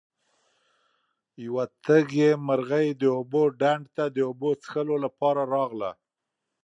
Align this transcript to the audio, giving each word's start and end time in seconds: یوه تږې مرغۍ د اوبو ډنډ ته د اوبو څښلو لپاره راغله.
یوه 1.45 1.63
تږې 1.85 2.29
مرغۍ 2.47 2.87
د 3.01 3.03
اوبو 3.17 3.43
ډنډ 3.59 3.83
ته 3.95 4.03
د 4.15 4.17
اوبو 4.29 4.49
څښلو 4.61 4.95
لپاره 5.05 5.41
راغله. 5.53 5.91